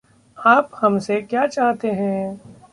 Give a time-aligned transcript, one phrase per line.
[0.37, 2.41] आप हम से क्या चाहते हैं?